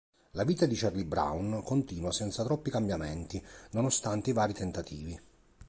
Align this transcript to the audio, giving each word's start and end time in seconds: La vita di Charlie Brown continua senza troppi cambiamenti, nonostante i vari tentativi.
La 0.31 0.45
vita 0.45 0.65
di 0.65 0.75
Charlie 0.75 1.05
Brown 1.05 1.61
continua 1.61 2.11
senza 2.11 2.43
troppi 2.43 2.71
cambiamenti, 2.71 3.39
nonostante 3.73 4.31
i 4.31 4.33
vari 4.33 4.51
tentativi. 4.53 5.19